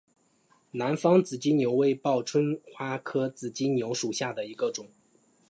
[0.71, 4.87] 南方紫金牛为报春花科紫金牛属下的一个种。